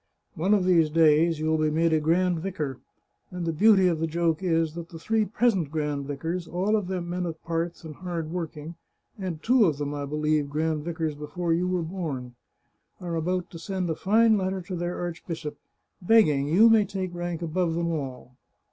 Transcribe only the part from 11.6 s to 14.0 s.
were born, are about to send a